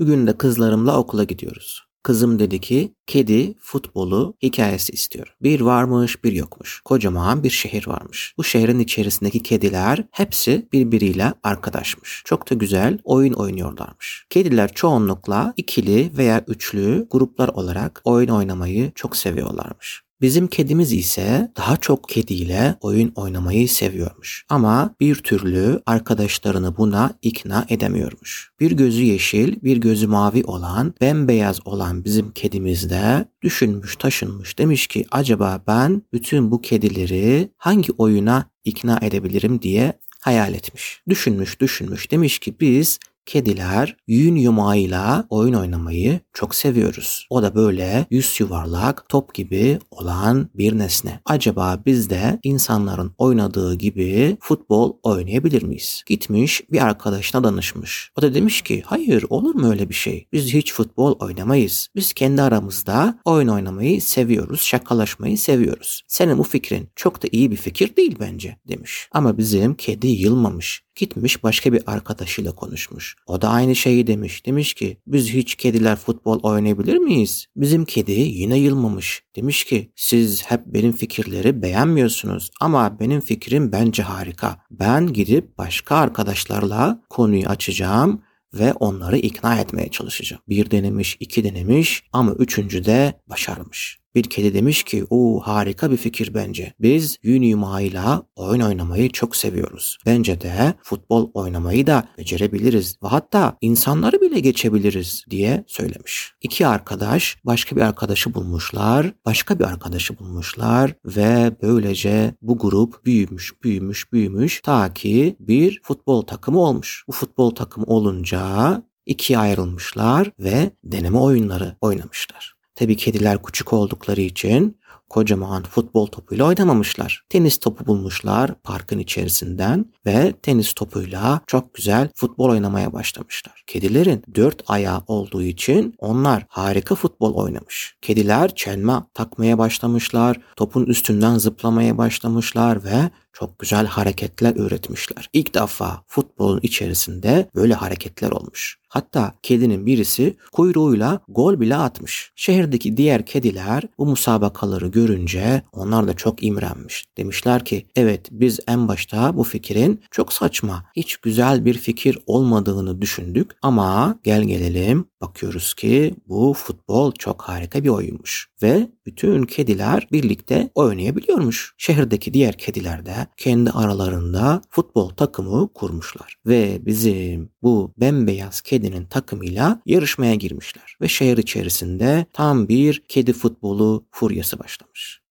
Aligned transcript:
Bugün 0.00 0.26
de 0.26 0.38
kızlarımla 0.38 0.98
okula 0.98 1.24
gidiyoruz. 1.24 1.88
Kızım 2.02 2.38
dedi 2.38 2.60
ki 2.60 2.94
kedi 3.06 3.54
futbolu 3.60 4.34
hikayesi 4.42 4.92
istiyor. 4.92 5.36
Bir 5.42 5.60
varmış 5.60 6.24
bir 6.24 6.32
yokmuş. 6.32 6.80
Kocaman 6.84 7.44
bir 7.44 7.50
şehir 7.50 7.88
varmış. 7.88 8.34
Bu 8.38 8.44
şehrin 8.44 8.78
içerisindeki 8.78 9.42
kediler 9.42 10.04
hepsi 10.10 10.68
birbiriyle 10.72 11.34
arkadaşmış. 11.42 12.22
Çok 12.24 12.50
da 12.50 12.54
güzel 12.54 12.98
oyun 13.04 13.32
oynuyorlarmış. 13.32 14.26
Kediler 14.30 14.72
çoğunlukla 14.72 15.54
ikili 15.56 16.10
veya 16.16 16.44
üçlü 16.48 17.06
gruplar 17.10 17.48
olarak 17.48 18.00
oyun 18.04 18.28
oynamayı 18.28 18.92
çok 18.94 19.16
seviyorlarmış. 19.16 20.02
Bizim 20.20 20.46
kedimiz 20.46 20.92
ise 20.92 21.52
daha 21.56 21.76
çok 21.76 22.08
kediyle 22.08 22.74
oyun 22.80 23.12
oynamayı 23.14 23.68
seviyormuş. 23.68 24.44
Ama 24.48 24.94
bir 25.00 25.14
türlü 25.14 25.82
arkadaşlarını 25.86 26.76
buna 26.76 27.10
ikna 27.22 27.66
edemiyormuş. 27.68 28.52
Bir 28.60 28.72
gözü 28.72 29.02
yeşil, 29.02 29.62
bir 29.62 29.76
gözü 29.76 30.06
mavi 30.06 30.44
olan, 30.44 30.94
bembeyaz 31.00 31.66
olan 31.66 32.04
bizim 32.04 32.32
kedimiz 32.32 32.90
de 32.90 33.24
düşünmüş, 33.42 33.96
taşınmış. 33.96 34.58
Demiş 34.58 34.86
ki 34.86 35.06
acaba 35.10 35.62
ben 35.66 36.02
bütün 36.12 36.50
bu 36.50 36.60
kedileri 36.60 37.50
hangi 37.56 37.92
oyuna 37.92 38.50
ikna 38.64 38.98
edebilirim 39.02 39.62
diye 39.62 39.92
hayal 40.20 40.54
etmiş. 40.54 41.02
Düşünmüş, 41.08 41.60
düşünmüş. 41.60 42.10
Demiş 42.10 42.38
ki 42.38 42.54
biz 42.60 42.98
Kediler 43.28 43.96
yün 44.06 44.36
yumağıyla 44.36 45.26
oyun 45.30 45.52
oynamayı 45.54 46.20
çok 46.32 46.54
seviyoruz. 46.54 47.26
O 47.30 47.42
da 47.42 47.54
böyle 47.54 48.06
yüz 48.10 48.40
yuvarlak 48.40 49.08
top 49.08 49.34
gibi 49.34 49.78
olan 49.90 50.50
bir 50.54 50.78
nesne. 50.78 51.20
Acaba 51.24 51.82
biz 51.86 52.10
de 52.10 52.38
insanların 52.42 53.14
oynadığı 53.18 53.74
gibi 53.74 54.36
futbol 54.40 54.96
oynayabilir 55.02 55.62
miyiz? 55.62 56.02
Gitmiş 56.06 56.62
bir 56.72 56.84
arkadaşına 56.84 57.44
danışmış. 57.44 58.12
O 58.18 58.22
da 58.22 58.34
demiş 58.34 58.62
ki 58.62 58.82
hayır 58.86 59.24
olur 59.30 59.54
mu 59.54 59.70
öyle 59.70 59.88
bir 59.88 59.94
şey? 59.94 60.26
Biz 60.32 60.54
hiç 60.54 60.72
futbol 60.72 61.18
oynamayız. 61.20 61.88
Biz 61.96 62.12
kendi 62.12 62.42
aramızda 62.42 63.18
oyun 63.24 63.48
oynamayı 63.48 64.02
seviyoruz, 64.02 64.60
şakalaşmayı 64.60 65.38
seviyoruz. 65.38 66.02
Senin 66.06 66.38
bu 66.38 66.42
fikrin 66.42 66.88
çok 66.96 67.22
da 67.22 67.28
iyi 67.32 67.50
bir 67.50 67.56
fikir 67.56 67.96
değil 67.96 68.16
bence 68.20 68.56
demiş. 68.68 69.08
Ama 69.12 69.38
bizim 69.38 69.74
kedi 69.74 70.06
yılmamış. 70.06 70.88
Gitmiş 70.98 71.42
başka 71.42 71.72
bir 71.72 71.82
arkadaşıyla 71.86 72.52
konuşmuş. 72.52 73.17
O 73.26 73.42
da 73.42 73.48
aynı 73.48 73.76
şeyi 73.76 74.06
demiş. 74.06 74.46
Demiş 74.46 74.74
ki 74.74 75.00
biz 75.06 75.28
hiç 75.30 75.54
kediler 75.54 75.96
futbol 75.96 76.40
oynayabilir 76.42 76.96
miyiz? 76.96 77.46
Bizim 77.56 77.84
kedi 77.84 78.12
yine 78.12 78.58
yılmamış. 78.58 79.22
Demiş 79.36 79.64
ki 79.64 79.92
siz 79.96 80.44
hep 80.46 80.60
benim 80.66 80.92
fikirleri 80.92 81.62
beğenmiyorsunuz 81.62 82.50
ama 82.60 83.00
benim 83.00 83.20
fikrim 83.20 83.72
bence 83.72 84.02
harika. 84.02 84.56
Ben 84.70 85.12
gidip 85.12 85.58
başka 85.58 85.96
arkadaşlarla 85.96 87.02
konuyu 87.10 87.46
açacağım 87.48 88.22
ve 88.54 88.72
onları 88.72 89.16
ikna 89.18 89.60
etmeye 89.60 89.88
çalışacağım. 89.88 90.42
Bir 90.48 90.70
denemiş, 90.70 91.16
iki 91.20 91.44
denemiş 91.44 92.02
ama 92.12 92.32
üçüncü 92.32 92.84
de 92.84 93.20
başarmış. 93.26 94.00
Bir 94.18 94.22
kedi 94.22 94.54
demiş 94.54 94.82
ki 94.82 95.04
o 95.10 95.40
harika 95.40 95.90
bir 95.90 95.96
fikir 95.96 96.34
bence. 96.34 96.72
Biz 96.80 97.18
yün 97.22 97.42
yumağıyla 97.42 98.22
oyun 98.36 98.60
oynamayı 98.60 99.10
çok 99.10 99.36
seviyoruz. 99.36 99.98
Bence 100.06 100.40
de 100.40 100.74
futbol 100.82 101.30
oynamayı 101.34 101.86
da 101.86 102.08
becerebiliriz 102.18 102.96
ve 103.02 103.08
hatta 103.08 103.56
insanları 103.60 104.20
bile 104.20 104.40
geçebiliriz 104.40 105.24
diye 105.30 105.64
söylemiş. 105.66 106.32
İki 106.42 106.66
arkadaş 106.66 107.36
başka 107.44 107.76
bir 107.76 107.80
arkadaşı 107.80 108.34
bulmuşlar, 108.34 109.12
başka 109.26 109.58
bir 109.58 109.64
arkadaşı 109.64 110.18
bulmuşlar 110.18 110.94
ve 111.04 111.52
böylece 111.62 112.34
bu 112.42 112.58
grup 112.58 113.04
büyümüş, 113.04 113.62
büyümüş, 113.62 114.12
büyümüş 114.12 114.60
ta 114.60 114.94
ki 114.94 115.36
bir 115.40 115.80
futbol 115.82 116.22
takımı 116.22 116.58
olmuş. 116.58 117.04
Bu 117.08 117.12
futbol 117.12 117.50
takımı 117.50 117.86
olunca 117.86 118.82
ikiye 119.06 119.38
ayrılmışlar 119.38 120.30
ve 120.38 120.70
deneme 120.84 121.18
oyunları 121.18 121.76
oynamışlar. 121.80 122.57
Tabii 122.78 122.96
kediler 122.96 123.42
küçük 123.42 123.72
oldukları 123.72 124.20
için 124.20 124.78
kocaman 125.08 125.62
futbol 125.62 126.06
topuyla 126.06 126.44
oynamamışlar. 126.44 127.24
Tenis 127.28 127.58
topu 127.58 127.86
bulmuşlar 127.86 128.54
parkın 128.62 128.98
içerisinden 128.98 129.86
ve 130.06 130.32
tenis 130.42 130.72
topuyla 130.72 131.40
çok 131.46 131.74
güzel 131.74 132.08
futbol 132.14 132.50
oynamaya 132.50 132.92
başlamışlar. 132.92 133.62
Kedilerin 133.66 134.22
dört 134.34 134.62
ayağı 134.66 135.02
olduğu 135.06 135.42
için 135.42 135.94
onlar 135.98 136.46
harika 136.48 136.94
futbol 136.94 137.34
oynamış. 137.34 137.96
Kediler 138.02 138.54
çelme 138.54 139.02
takmaya 139.14 139.58
başlamışlar, 139.58 140.36
topun 140.56 140.86
üstünden 140.86 141.38
zıplamaya 141.38 141.98
başlamışlar 141.98 142.84
ve 142.84 143.10
çok 143.32 143.58
güzel 143.58 143.86
hareketler 143.86 144.56
öğretmişler. 144.56 145.28
İlk 145.32 145.54
defa 145.54 146.02
futbolun 146.06 146.60
içerisinde 146.62 147.48
böyle 147.54 147.74
hareketler 147.74 148.30
olmuş. 148.30 148.78
Hatta 148.88 149.34
kedinin 149.42 149.86
birisi 149.86 150.36
kuyruğuyla 150.52 151.20
gol 151.28 151.60
bile 151.60 151.76
atmış. 151.76 152.32
Şehirdeki 152.36 152.96
diğer 152.96 153.26
kediler 153.26 153.84
bu 153.98 154.06
musabakaları 154.06 154.86
görünce 154.86 155.62
onlar 155.72 156.08
da 156.08 156.14
çok 156.14 156.42
imrenmiş. 156.42 157.04
Demişler 157.16 157.64
ki 157.64 157.86
evet 157.96 158.28
biz 158.30 158.60
en 158.68 158.88
başta 158.88 159.36
bu 159.36 159.44
fikrin 159.44 160.00
çok 160.10 160.32
saçma, 160.32 160.84
hiç 160.96 161.16
güzel 161.16 161.64
bir 161.64 161.74
fikir 161.74 162.18
olmadığını 162.26 163.02
düşündük 163.02 163.50
ama 163.62 164.18
gel 164.24 164.42
gelelim 164.42 165.04
bakıyoruz 165.20 165.74
ki 165.74 166.14
bu 166.26 166.54
futbol 166.56 167.12
çok 167.12 167.42
harika 167.42 167.84
bir 167.84 167.88
oyunmuş 167.88 168.48
ve 168.62 168.88
bütün 169.06 169.42
kediler 169.42 170.08
birlikte 170.12 170.70
oynayabiliyormuş. 170.74 171.74
Şehirdeki 171.78 172.34
diğer 172.34 172.58
kediler 172.58 173.06
de 173.06 173.26
kendi 173.36 173.70
aralarında 173.70 174.62
futbol 174.70 175.08
takımı 175.08 175.72
kurmuşlar 175.72 176.36
ve 176.46 176.86
bizim 176.86 177.50
bu 177.62 177.94
bembeyaz 177.96 178.60
kedinin 178.60 179.04
takımıyla 179.04 179.82
yarışmaya 179.86 180.34
girmişler 180.34 180.96
ve 181.00 181.08
şehir 181.08 181.38
içerisinde 181.38 182.26
tam 182.32 182.68
bir 182.68 183.02
kedi 183.08 183.32
futbolu 183.32 184.06
furyası 184.10 184.58
başlamış. 184.58 185.22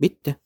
Bitti. 0.00 0.36